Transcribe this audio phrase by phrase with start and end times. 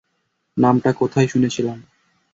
[0.57, 1.77] নামটা কোথায় শুনেছিলাম?